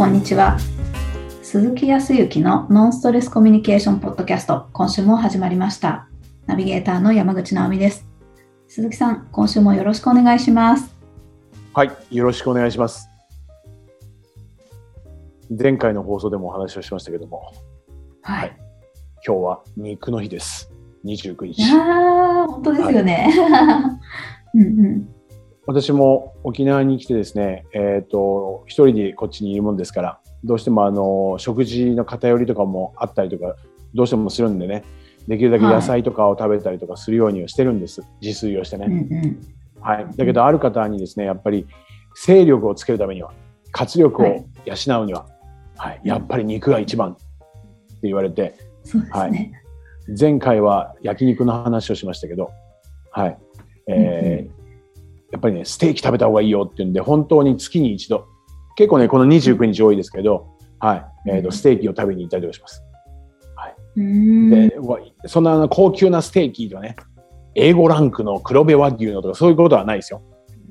[0.00, 0.56] こんにちは。
[1.42, 6.08] 鈴木康之のノンストレスコミュニケーションポッドキャスト、今週も始まりました。
[6.46, 8.06] ナビゲーターの山口直美です。
[8.66, 10.96] 鈴木さん、今週もよろしくお願いします。
[11.74, 13.10] はい、よろしくお願いします。
[15.50, 17.52] 前回の放送でもお話をしましたけども、
[18.22, 18.56] はい。
[19.26, 20.72] 今日は肉の日です。
[21.04, 21.68] 29日い。
[21.68, 23.30] やー、本当ですよね。
[24.54, 25.19] うんうん。
[25.70, 33.54] 私も沖縄に来てですね、えっ、と、一人でこっちにいるもんですから、どうしてもあの、食事の偏りとかもあったりとか、
[33.94, 34.82] どうしてもするんでね、
[35.28, 38.02] できるだけ野菜とかを食べたりとかするようにはしてるんです。
[38.20, 38.86] 自炊をしてね。
[38.86, 39.40] うんうん。
[39.80, 40.06] はい。
[40.16, 41.68] だけど、ある方にですね、やっぱり、
[42.16, 43.32] 勢力をつけるためには、
[43.70, 45.26] 活力を養うには、
[45.76, 47.22] はい、やっぱり肉が一番って
[48.02, 49.52] 言われて、そうですね。
[50.18, 52.50] 前回は焼肉の話をしましたけど、
[53.12, 53.38] はい。
[53.86, 54.59] えー
[55.32, 58.26] やっぱりね、ステーキ食べた方がいいよっていうんで、本当に月に一度、
[58.76, 61.30] 結構ね、この29日多いですけど、はい。
[61.30, 62.84] えーと、ステーキを食べに行ったりとかします。
[63.96, 64.50] うーん。
[64.50, 66.96] で、そんな高級なステーキとかね、
[67.54, 70.22] A5 ランクの黒部和牛のとかそういうことはないですよ。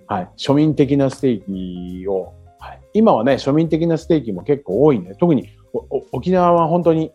[0.07, 0.29] はい。
[0.37, 7.11] 庶民的なステーキを、はい、今はね、庶民的なステーキも結構多いんで、特におお沖縄は本当に、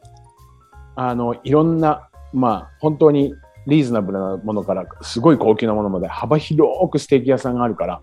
[0.97, 3.35] あの、いろんな、まあ、本当に
[3.67, 8.01] リーズナブルなものから、すごい高級なものまで幅広くステーキ屋さんがあるから、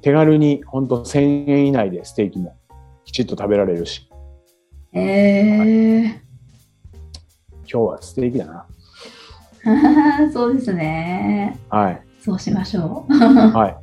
[0.00, 2.56] 手軽に本当1000円以内でステーキも
[3.04, 4.08] きちっと食べられるし、
[4.92, 6.20] え今
[7.64, 8.66] 日はステーキだな。
[9.64, 10.32] ー。
[10.32, 11.58] そうですね。
[11.68, 12.02] はい。
[12.20, 13.12] そうしましょう。
[13.12, 13.76] はい。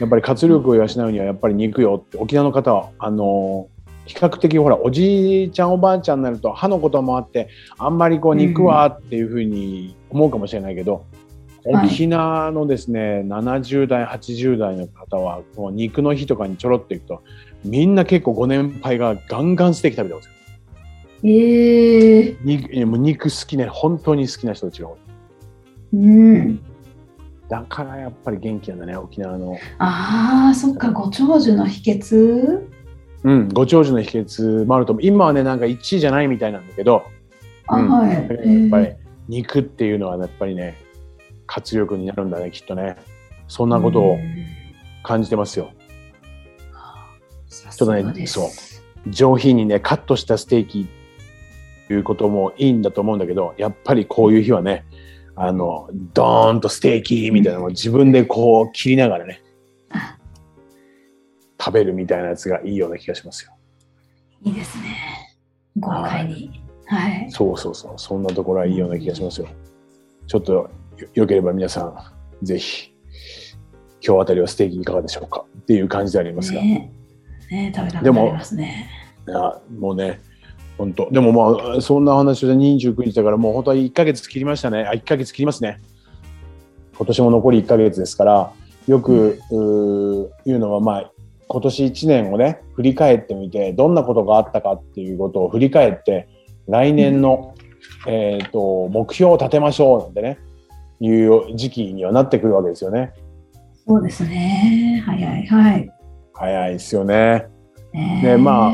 [0.00, 3.75] やっぱり活力を養うにはやっぱり肉よって沖縄の方はあのー
[4.06, 11.02] 比較的ほらおじいちゃんおばあちゃんになると歯のこともあってあんまりこう肉はっていうふうに思うかもしれないけど、はい
[11.68, 17.24] 沖縄のですね70代80代の方はこう肉の日とかにちょろっと行くと
[17.64, 20.32] みんな結構ご年配がガンガンステーキ食べてますよ。
[21.24, 22.86] えー。
[22.86, 24.98] もう肉好きね本当に好きな人たちが多い。
[25.94, 26.60] うん。
[27.48, 29.56] だからやっぱり元気なんだね沖縄の。
[29.78, 32.68] ああ、そっか、ご長寿の秘訣？
[33.24, 35.02] うん、ご長寿の秘訣もあると思う。
[35.04, 37.04] 今はね、なんか1位じゃないみたいなんだけど、
[37.66, 38.10] あ、うんはい。
[38.12, 40.76] やっぱりえ肉っていうのはやっぱりね、
[41.46, 42.96] 活力になるんだね、きっとね。
[43.48, 44.56] そんーなことをうん
[45.06, 45.70] 感じてますよ。
[47.48, 50.88] ちょっとねそう上品にね、カットしたステーキ
[51.86, 54.84] ということもいいんだと思うんだけど、やっぱりこういう日はね、
[55.36, 59.45] あの、ドーンとステーキみたいなのを自分でこう切りながらね、あ
[61.66, 63.50] 食べるみたいなやつがいいような気がしますよ。
[64.44, 65.34] いいですね。
[65.76, 66.62] 豪快に。
[66.86, 67.26] はい。
[67.28, 69.48] そうそうそう、そんなところはいいような気がしますよ。
[70.28, 70.70] ちょっとよ
[71.14, 71.82] よければ皆さ
[72.40, 72.92] ん、ぜひ、
[74.00, 76.92] 今日あたりはステーキいかがでしょうかっていう感じでありますが、ね
[77.50, 78.88] ね食べたくでもなりますね。
[79.26, 80.20] いやもうね、
[80.78, 84.84] 本当でもまあ、そんな話で29日だから、もう本当は1ヶ月切りましたね。
[84.84, 85.80] あ、1ヶ月切りますね。
[86.96, 88.52] 今年も残り1ヶ月ですから、
[88.86, 91.12] よく、うー言うのは、まあ、
[91.48, 96.28] 今年1年をね、振り返ってみて、どんなことがあったかっていうことを振り返って、
[96.68, 97.54] 来年の、
[98.06, 100.38] えっ、と、目標を立てましょうなんてね、
[101.00, 103.12] いう時期にはなってくるわけですよね。
[103.86, 105.02] そうですね。
[105.06, 105.90] 早い、はい。
[106.34, 107.46] 早いですよね。
[107.92, 108.72] ねねま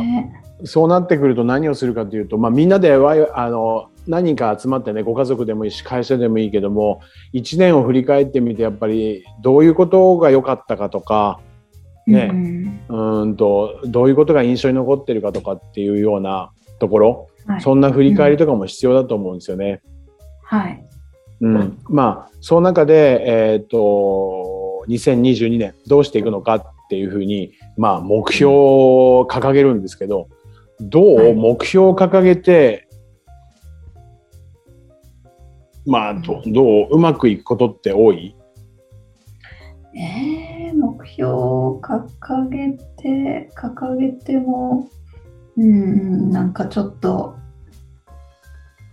[0.64, 7.00] そうなってくると何をするかというと、まあ、みんなでわいあの何人か集まってねご家族でもいいし会社でもいいけども
[7.34, 11.40] 1年を振り返ってみてやっぱりどういうことが良かったかとか
[12.06, 12.30] ね。
[12.32, 17.60] うんうーんとどういうことが印象に残ってるかとかっていうようなところ、はい。
[17.60, 19.80] そんな振り返りとかも必要だと思うんですよね。
[20.42, 20.84] はい。
[21.40, 23.24] うん、まあその中で、
[23.54, 30.28] えー、と2022年どうしていくのかっていうふうに、まあ、目標を掲げるんですけど
[30.80, 31.32] どはい。
[31.32, 32.88] う目標を掲げて、
[35.86, 38.36] まあどどううまくいくことって多い？
[39.94, 40.00] えー、
[40.30, 40.31] 目
[41.12, 44.88] 標を掲げて、掲げても、
[45.56, 47.36] うん、なんかちょっと、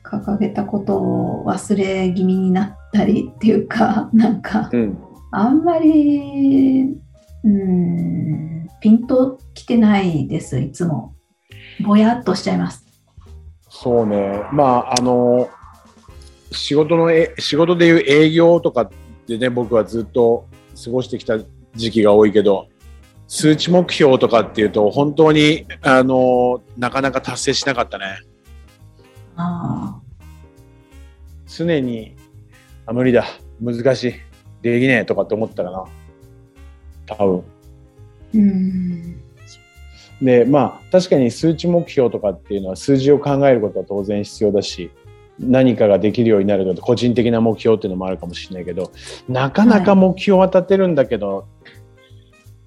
[0.03, 4.97] 掲げたことを忘れ気味になったりっていうか、 なんか、うん
[5.31, 6.97] あんまり、
[7.43, 11.13] うん、ピンときてないです、いつも。
[11.85, 12.89] ぼやっとしちゃいます。
[13.69, 15.47] そうねまああの
[16.51, 18.89] 仕事のえ仕事でいう営業とか
[19.27, 20.47] でね僕はずっと
[20.83, 21.37] 過ごしてきた
[21.79, 22.67] 時期が多いけど
[23.27, 28.19] 数値目標とかっていうと本当にあのなかなか達成しなかったね。
[29.35, 29.99] あ
[31.47, 32.15] 常に
[32.85, 33.25] あ無理だ。
[33.61, 34.13] 難しい。
[34.61, 35.85] できねえとかって思ったかな。
[37.05, 37.43] 多分。
[38.33, 39.21] ーうん。
[40.21, 44.91] で、まあ、確かに数値目標とかっていうのは数字を考えることは当然必要だし、
[45.39, 48.91] 何かができるようになると個人的な目標っていうのもあるかもしれないけど、
[49.27, 51.47] なかなか目標は立てるんだけど、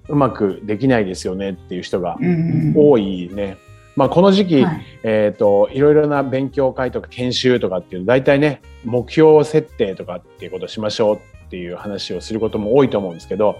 [0.09, 3.57] うまくできないですよねっていう人がうん多いね。
[3.95, 4.85] まあ、この時期、はい。
[5.03, 13.57] えっ、と、いろいろな勉強会とか研修とかっていう、大体ね、目標設定とかっていうことをしましょうっていう話をすることも多いと思うんですけど、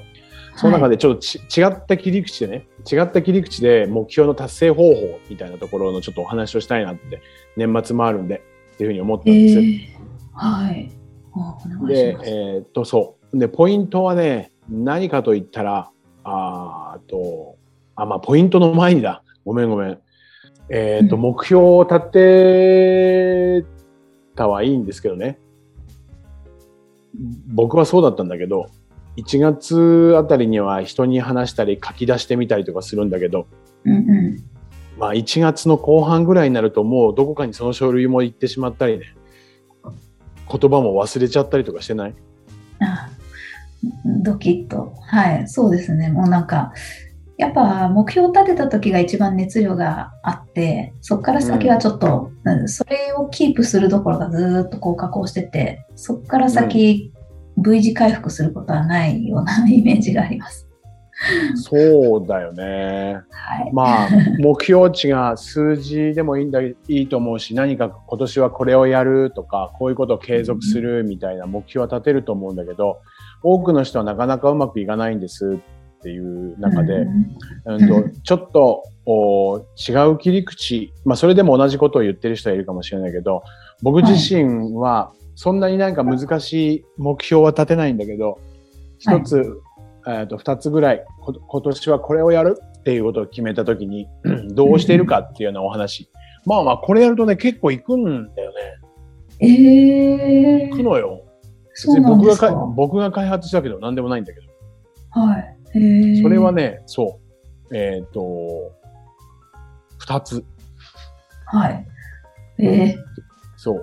[0.55, 7.21] その中でちょっとち、違った切り口でね、違った切り口で目標の達成方法みたいなところのちょっとお話をしたいなって、
[7.55, 8.41] 年末もあるんで、
[8.73, 9.59] っていうふうに思ったえんです。
[9.59, 9.93] ー、
[10.33, 10.91] はい。
[11.87, 12.17] で。
[12.23, 13.37] えっ、と、そう。
[13.37, 15.91] で、ポイントはね、何かと言ったら、
[16.23, 17.57] あと、
[17.95, 19.23] あ、まあ、ポイントの前にだ。
[19.45, 19.99] ごめんごめん。
[20.69, 23.65] えっ、と、うん目標を立て
[24.35, 25.39] たはいいんですけどね。
[27.47, 28.67] 僕はそうだったんだけど、
[29.17, 33.47] 1月あたりには人に話したり書き出してみたりとかするんだけど、
[33.85, 34.52] うんうん。
[34.97, 39.15] まあ1月の後半ぐらいになるともうどこかにその書類も行ってしまったりね、
[39.83, 42.15] 言葉も忘れちゃったりとかしてない？
[42.79, 43.09] あ
[44.21, 44.93] ドキッと。
[45.01, 46.09] はい、そうですね。
[46.09, 46.71] もうなんか、
[47.37, 57.11] やっぱ目標を立てた時が一番熱量があって、そこから先はちょっと、うんそれをキープするどころかずーっとこう加工してて、そこから先、
[57.57, 60.69] V 字回復することはないようなイメージがあります。
[61.55, 63.21] そうだよね。
[63.29, 63.73] はい。
[63.73, 64.09] まあ、
[64.39, 72.99] 目標値が数字でもいいんだいいと思うし、何か今年はこれをやるとか、こういうことを継続するみたいな目標は立てると思うんだけど、
[73.43, 75.59] 多くの人はなかなかうまくいかないんです
[75.99, 77.25] っていう中で、うん
[77.65, 83.43] うんとちょっとお違う切り口、まあそれでも同じことを言ってる人はいるかもしれないけど、
[83.81, 88.39] 僕自身はそんなになんか難しい目標は立てないんだけど、
[88.99, 89.59] 一つ、
[90.07, 94.07] えっと二つぐらいこ今年はこれをやるっていうことを決めたときに、
[94.53, 96.09] どうしているかっていうようなお話。
[96.45, 98.57] まあまあこれやるとね、結構行くんだよね。
[99.39, 101.23] えー、行くのよ。
[101.73, 102.51] そうなん僕がか。
[102.75, 104.47] 僕が開発したわけでも何でもないんだけど。
[105.21, 105.57] はい。
[105.75, 107.19] えー、それはね、そ
[107.69, 107.75] う。
[107.75, 108.71] えっ、と、
[109.97, 110.45] 二つ。
[111.45, 111.87] はい。
[112.59, 112.95] えー、
[113.55, 113.81] そう。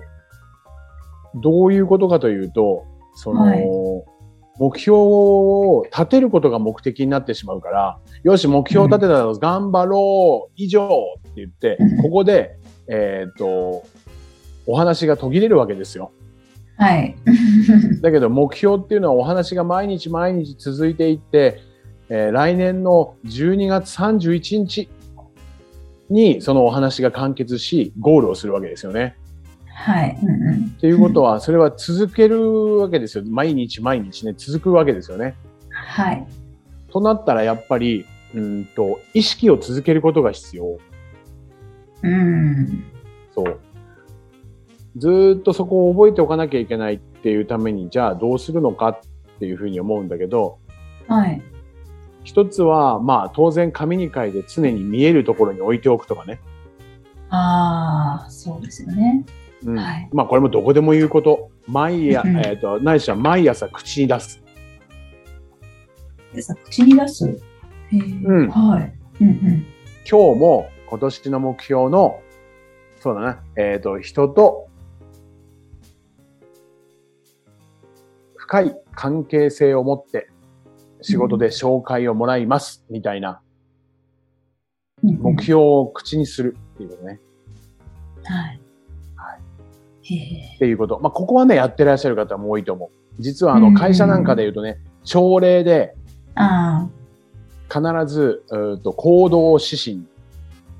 [1.41, 2.85] どういうことかというと、
[3.15, 4.10] その、はい
[4.61, 10.87] 目標を立てることが目的になってしまうから、よし、目標を立てたら頑張ろう、以上
[11.17, 13.83] って言ってうん、ここで、えっ、と、
[14.67, 16.11] お話が途切れるわけですよ。
[16.77, 17.15] はい。
[18.03, 21.57] だけど目標っていうのはお話が毎日毎日続いていって、
[22.09, 24.89] えー来年の12月31日
[26.11, 29.15] にそのお話が完結し、ゴールをするわけですよね。
[29.73, 30.17] はい。
[30.21, 33.23] うんうんっていうことは、それは続けるわけですよ。
[33.27, 35.35] 毎日毎日ね、続くわけですよね。
[35.69, 36.27] はい。
[36.91, 40.77] となったらやっぱり、うんと、意識を続けることが必要。
[42.03, 42.83] うん。
[43.33, 43.59] そう。
[44.97, 48.99] ずーっとそこを覚えておかなきゃいけないっていうために、じゃあどうするのかっ
[49.39, 50.59] ていうふうに思うんだけど、
[51.07, 51.41] はい。
[52.23, 56.39] 一つは、まあ当然紙に書いて常に見えるところに置いておくとかね。
[57.29, 59.25] ああ、そうですよね。
[59.65, 61.49] うんはいまあこれもどこでも言うこと。
[61.67, 64.41] 毎夜、うんえっ、と、ないしは毎朝口に出す。
[66.33, 67.39] でさ、口に出す？
[67.93, 68.93] うんはい。
[69.21, 69.65] うんうん。
[70.09, 72.19] 今日も今年の目標の、
[72.99, 74.69] そうだな、えっ、と、人と
[78.35, 80.29] 深い関係性を持って
[81.01, 83.41] 仕事で紹介をもらいます、みたいな
[85.03, 87.19] 目標を口にするっていうことね。
[88.23, 88.60] はい。
[90.01, 90.99] っていうこと。
[90.99, 93.21] まあ、ここはね、やってらっしゃる方も多いと思う。
[93.21, 95.95] 実はあの、うん会社なんかで言うとね、朝礼で。
[97.69, 100.07] 必ず、うーと行動指針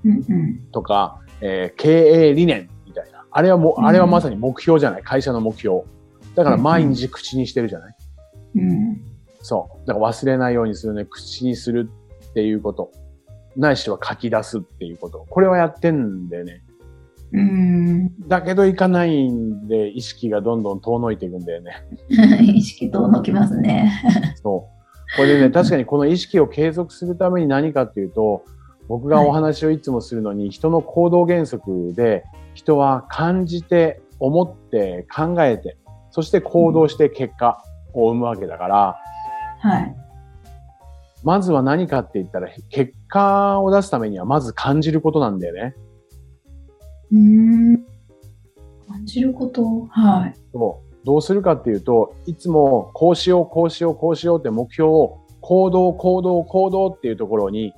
[0.04, 0.58] うんうん。
[0.72, 3.24] とか、えー経営理念みたいな。
[3.32, 5.04] あれはもう、うんあれはまさに目標じゃない。
[5.04, 5.82] 会社の目標。
[6.36, 7.96] だから毎日口にしてるじゃない。
[8.56, 9.02] うん。
[9.42, 9.88] そう。
[9.88, 11.06] だから忘れないようにするね。
[11.06, 11.90] 口にする
[12.30, 12.92] っていうこと。
[13.56, 15.26] ないしは書き出すっていうこと。
[15.30, 16.64] これはやってんだよね。
[17.34, 18.28] うん。
[18.28, 21.76] だけどいかないんで、意識がどんどん遠のいていくんだよね。
[22.44, 23.92] 意識遠のきますね。
[24.42, 25.18] そう。
[25.18, 28.44] これでね、確かにこの意識を継続するために何かっていうと、
[28.88, 32.24] 僕がお話をいつもするのに、人の行動原則で、
[32.54, 35.78] 人は感じて、思って、考えて、
[36.12, 38.98] そして行動して結果を生むわけだから、
[39.60, 39.96] はい。
[41.24, 45.76] まずは何かって言ったら、結果を出すためにはまず感じることなんだよね。
[47.12, 47.76] うん。
[48.88, 49.86] 感じること。
[49.90, 50.36] はい。
[50.52, 57.74] そうどうするかっていうと、いつもこうしよう、こうしよう、こうしようって目標を行動、行動、行動っていうところに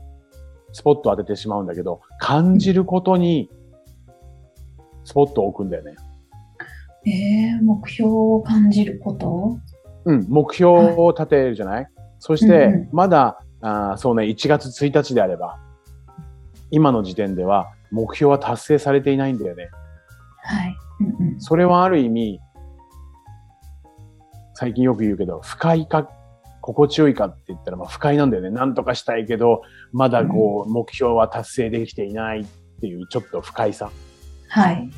[0.73, 3.49] スポットを当ててしまうんだけど、感じることに
[5.05, 5.95] スポットを置くんだよね。
[7.05, 9.57] えー、目標を感じること？
[10.05, 11.87] うん、目標を立てるじゃない、
[12.19, 15.57] そしうんうてん、まだ、あーそうね、1月1日であれば、
[16.71, 19.69] 今の時点では目標は達成されていないんだよね。
[20.41, 20.75] はい。
[20.99, 22.39] うんうんそれはある意味、
[24.53, 26.09] 最近よく言うけど、不快か、
[26.61, 28.49] 心地よいかって言ったら、まあ不快なんだよね。
[28.49, 32.45] なんとかしたいけど、まだこう、目標は達成できていないっ
[32.81, 33.91] ていう、ちょっと不快さ。
[34.47, 34.89] はい。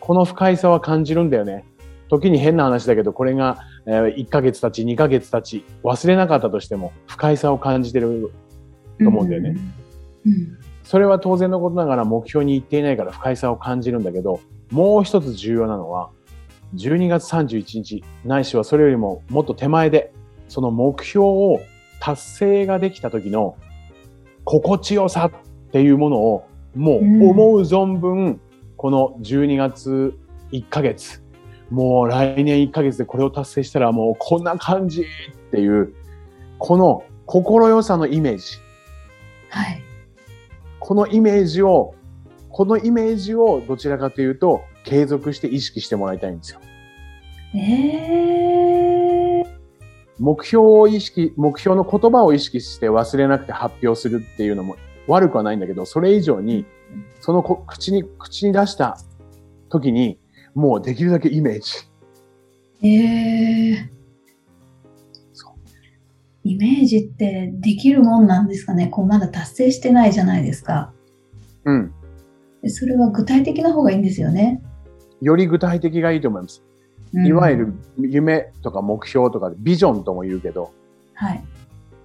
[0.00, 1.64] この不快さは感じるんだよね。
[2.08, 8.32] 時に変な話だけど、これが、えー1ヶ月経ち、2ヶ月経ち、忘れなかったとしても、不快さを感じてる。
[9.02, 9.56] と思うんだよね
[10.24, 10.58] うん。
[10.84, 16.10] それは当然のことながら目標に行っていないから不快さを感じるんだけど、もう一つ重要なのは、
[16.74, 20.12] 12月31日、ないしはそれよりももっと手前で、
[20.48, 21.60] その目標を
[22.00, 23.56] 達成ができた時の
[24.44, 28.40] 心地よさっていうものを、もう思う存分、
[28.76, 30.18] この12月
[30.52, 31.22] 1ヶ月、
[31.70, 35.04] もう来年1ヶ月でこれを達成したらもうこんな感じっ
[35.50, 35.94] ていう、
[36.58, 38.58] この心よさのイメージ。
[39.48, 39.93] はい。
[40.84, 41.94] このイメージを、
[42.50, 46.60] このイメージをどちらかというと、継続して意識してもらいたいんですよ。
[47.54, 49.46] えー、
[50.18, 54.76] 目標を意識、目標の言葉を意識して忘れなくて発表するっていうのも
[55.06, 56.66] 悪くはないんだけど、それ以上に、
[57.18, 58.98] そのこ口に、口に出した
[59.70, 60.18] 時に、
[60.54, 61.88] もうできるだけイメージ。
[62.86, 64.03] えー。
[66.44, 68.88] そイメージってできるもんなんですかね？
[68.88, 70.92] こうまだ達成してないじゃないですか。
[71.64, 71.92] うん。
[72.62, 74.62] でそれは具体的な方がいいんですよね。
[75.20, 76.62] より具体的がいいと思います。
[77.14, 80.72] うんいわゆる夢とか目標とかビジョンとも言うけど、
[81.14, 81.44] はい。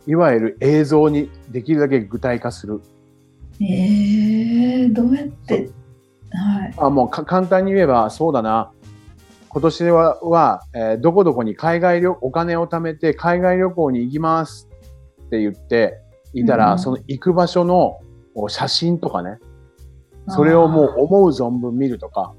[0.06, 2.82] いわゆる映像にできるだけ具体化する。
[3.60, 5.70] えー、どうやって、
[6.32, 6.74] はい。
[6.78, 8.72] あもうか簡単に言えば、そうだな。
[9.50, 14.70] 今年は、はえーどこどこに海外旅、お金を貯めて海外旅行に行きます
[15.26, 16.00] って言って
[16.34, 18.00] いたら、うんその行く場所の
[18.36, 19.40] お写真とかね、
[20.28, 22.34] それをもう思う存分見るとか、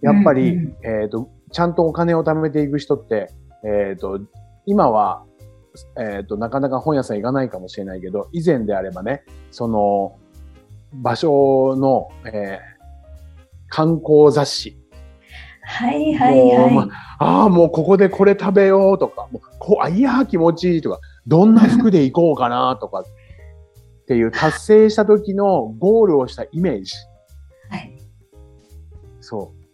[0.00, 3.30] やっぱり、うんうんえっ、と、ちゃんとお金を貯めていく人って、
[3.64, 4.20] えっ、と、
[4.66, 5.24] 今は、
[5.98, 10.18] えっ、と、なかなか本屋さん行かないかもしれないけど、以前であればね、その、
[10.94, 12.74] 場所の、えー
[13.76, 14.78] 観光雑誌。
[15.66, 16.88] はいはいはい。
[17.18, 23.04] ああ、もうここでこれ食べようとか、もうこう、あ、いや、気持ちいいとか、どんな服で行こうかなとか、っ
[24.06, 26.94] ていう達成した時のゴールをしたイメージ。
[27.70, 27.98] はい。
[29.20, 29.64] そう。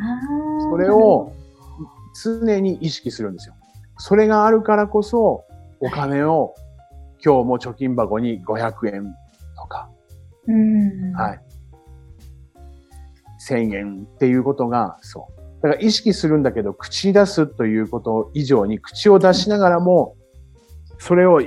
[0.00, 1.32] あーそれを
[2.22, 3.54] 常に意識するんですよ。
[3.98, 5.44] それがあるからこそ、
[5.80, 6.54] お金を
[7.24, 9.14] 今日も貯金箱に500円
[9.56, 9.90] とか、
[10.46, 11.12] うん。
[11.12, 11.43] はい。
[13.48, 15.62] 1000円っていうことが、そう。
[15.62, 20.16] だから意識するんだけど、口に出すということ以上に、口を出しながらも、
[20.98, 21.40] それを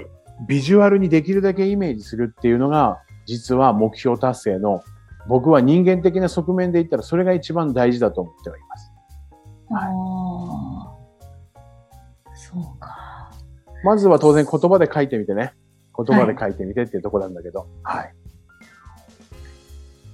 [0.48, 4.82] ビジュアルにできるだけイメージするっていうのが、実は目標達成の、
[5.28, 8.92] 僕は人間的な側面で言ったら、それが一番大事だと思ってはいます。
[9.72, 10.98] ああ。
[12.34, 13.32] そうか。
[13.84, 15.54] まずは当然言葉で書いてみてね。
[15.96, 17.68] 言葉で書いてみてっていうところなんだけど。
[17.84, 18.14] はい。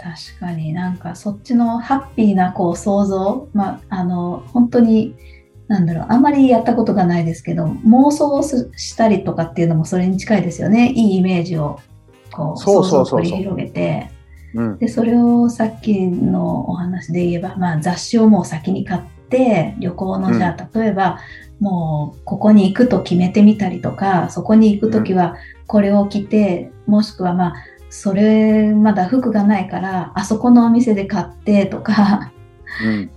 [0.04, 5.16] 確かになんかそっちのハッピーなこう想像、まあ、あの本当に
[5.70, 10.92] なんだろうあんまりやったことがないですけど妄想をすしたりとかっていうのもそれに近いですよね。
[10.92, 11.80] いいイメージを
[12.34, 14.12] こう想像を繰り広げて。
[14.54, 14.78] うん。
[14.78, 21.20] でそれをさっきのお話で言えば、まあ、雑誌をもう先に買って旅行のじゃあ例えば、
[21.60, 27.56] もうここに行くと決めてみたりとかそこに行く時はこれを着て、もしくはまあ
[27.96, 32.32] それまだ服がないからあそこのお店で買ってとか
[32.84, 33.12] うん。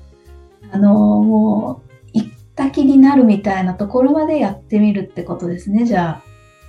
[0.71, 6.23] あのもう行った気になるみたいなところまでやってみるってことですねじゃあ。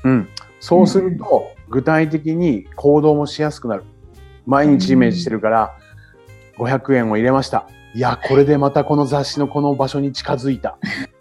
[0.05, 0.29] うん。
[0.61, 3.83] そうすると、具体的に行動もしやすくなる。
[4.45, 5.77] 毎日イメージしてるから、
[6.57, 7.67] 500円を入れました。
[7.93, 10.77] いや、これでまたこの雑誌のこの場所に近づいた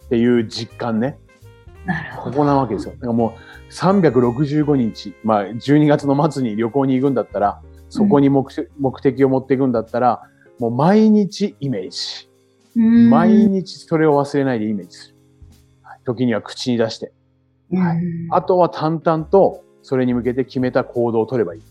[0.06, 1.18] っていう実感ね。
[1.84, 2.30] なるほど。
[2.30, 2.92] ここなわけですよ。
[2.94, 8.44] だからもう365日、まあ12月の末に旅行に行くんだったら、そこに目,、
[8.78, 10.22] 目的を持っていくんだったら、
[10.58, 12.28] もう毎日イメージ。
[12.76, 15.16] うん毎日それを忘れないでイメージする。
[15.82, 17.12] はい時には口に出して。
[17.72, 21.62] はいうんあとは淡々とそれに向けて決めた行動を取ればいい。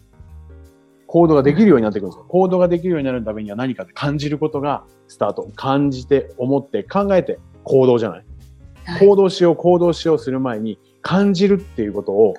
[1.07, 2.25] 行動ができるようになってくるんですよ。
[2.27, 5.49] 行動ができるようになるためには何かって感じることがスタート。
[5.55, 8.25] 感じて、思って、考えて行動じゃない
[8.99, 12.33] 行動しよう、行動しようする前に感じるっていうことを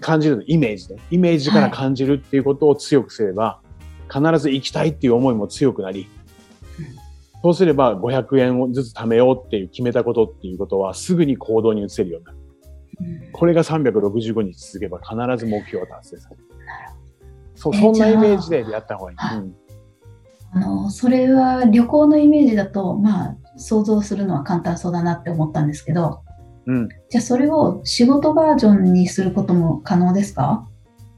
[0.00, 3.60] 感じるイメージで、イメージから感じるっていうことを強くすれば、
[4.12, 6.08] 必ず行きたいっていう思いも強くなり、
[7.40, 13.30] そうすれば500円をずつ貯めようっていう決めたことっていうことはすぐに行動に移せるようになる。
[13.30, 16.42] これが365日続けば必ず目標を達成される。
[17.54, 19.18] そうそんなイメージでやった方がいい。
[19.36, 19.54] うん。
[20.50, 26.22] あのそれは旅行のイメージだと、まあ、想像するのは簡単そうだなって思ったんですけど、
[26.66, 30.66] うん、じゃあそれを仕事バージョンにすることも可能ですか？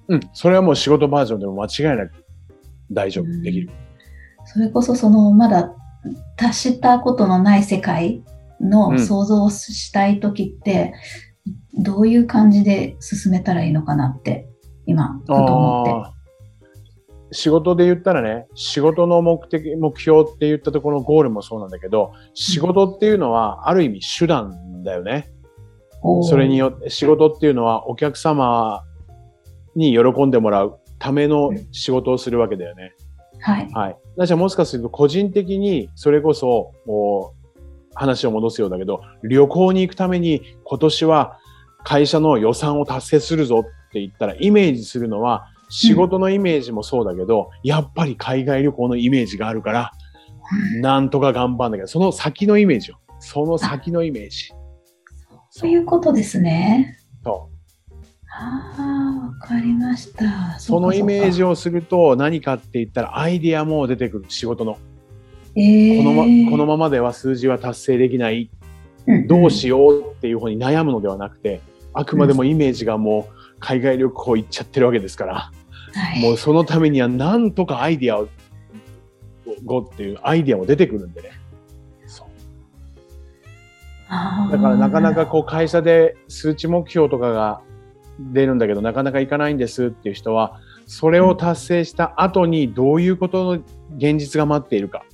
[0.08, 2.12] うん、それはもう仕事バージョンでも間違いなく
[2.90, 3.70] 大丈夫、できる。
[4.46, 5.74] それこそそのまだ
[6.36, 8.22] 達したことのない世界
[8.60, 10.94] の想像をしたい時って、
[11.76, 14.48] うん、どういう感じで進めたらいいのかなって
[14.86, 16.14] 今ふと思って。
[17.32, 25.32] 仕事で言ったらね、仕事の目的、目標って言ったところのゴールもそうなんだけど、仕事っていうのはある意味手段だよね。
[26.22, 28.84] それによって、仕事っていうのはお客様
[29.74, 32.94] に喜んでもらうための仕事をするわけだよね。
[33.40, 33.68] はい。
[33.72, 33.96] はい。
[34.26, 37.60] じゃあもしかすると個人的にそれこそ、もう
[37.94, 41.38] 話を戻すようだけど、旅行に行くために今年は
[41.84, 49.92] 会社の予算を達成するぞって言ったらイメージするのは仕事のイメージもそうだけど、うん、やっぱり海外旅行のイメージがあるから、
[50.80, 53.00] なんとか頑張んだけど、その先のイメージよ。
[53.18, 54.50] その先のイメージ。
[55.56, 56.98] そういうことですね。
[57.22, 57.94] そう。
[58.28, 60.58] ああ、わかりました。
[60.58, 64.78] そのイメージをすると何かって言ったらアイディアも出てくる仕事の。
[65.54, 68.50] えー、このまこのままでは数字は達成できない、
[69.06, 71.60] うんうん、どうしようっていう方に悩むのではなくて
[71.92, 75.52] あくまでもイメージがもう海外旅行行っちゃってるわけですから、
[75.92, 78.28] はい、もうそのためにはなんとかアイディアを
[79.64, 81.30] ごっていうアイディアも出てくるんでね。
[84.50, 87.60] だからなかなかこう会社で数値目標とかが
[88.18, 93.62] 出るんだけどなかなかいかないんですっていう人はそれを達成した後にどういうことの
[93.96, 95.04] 現実が待っているか。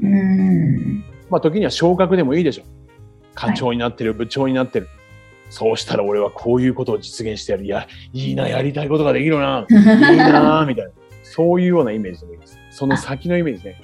[0.00, 2.64] うんまあ時には昇格でもいいでしょ。
[3.34, 4.88] 課長になってる、はい、部長になってる。
[5.50, 7.64] そうしたら俺はこういうことを実現してやる。
[7.64, 9.66] いや、いいな、やりたいことができるな。
[9.70, 9.74] い
[10.14, 10.90] いな、みたいな。
[11.22, 12.58] そういうようなイメージでもいいです。
[12.70, 13.80] その先のイメージね。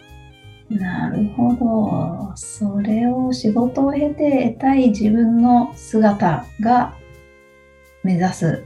[0.71, 2.37] なるほど。
[2.37, 6.95] それを仕事を経て得たい自分の姿が
[8.05, 8.65] 目指す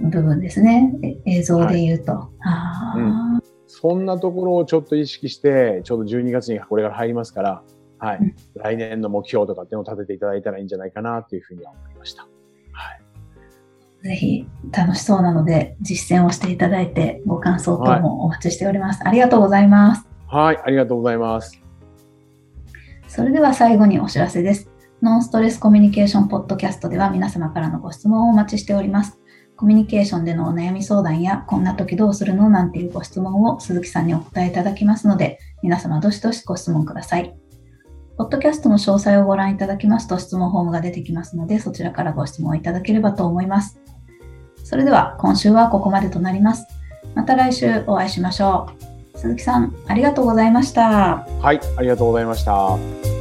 [0.00, 0.94] 部分ですね。
[1.26, 2.30] 映像で言うと。
[2.38, 3.02] はいう
[3.36, 7.62] ん、そんなところをちょっと意識して、ちょうど12月にこれから入りますから、
[7.98, 12.22] はい、うん、来年の目標とかっていうのを立てていただいたらいいんじゃないかなというふうには思いました。
[12.22, 12.28] は
[14.02, 14.08] い。
[14.08, 19.02] ぜひ楽しそうなので実践をしていただいてご感想等もお待ちしております。
[19.02, 20.15] はい、ありがとうございます。
[20.28, 21.60] はい、ありがとうございます。
[23.08, 24.70] それでは最後にお知らせです。
[25.02, 29.20] ノンストレスコミュニケーションポッドキャストでは皆様からのご質問をお待ちしております。
[29.56, 37.34] コミュニケーションでのお悩み相談や、こんな時どうするのなんていうご質問を鈴木さんにお答えいただきますので、皆様どしどしご質問ください。
[38.18, 43.78] ポッドキャストの詳細をご覧いただきますと質問フォームが出てきますので、そちらからご質問いただければと思います。
[44.64, 46.66] それでは今週はここまでとなります。
[47.14, 48.95] また来週お会いしましょう。
[49.16, 51.26] 鈴木さん、ありがとうございました。
[51.40, 53.15] はい、ありがとうございました。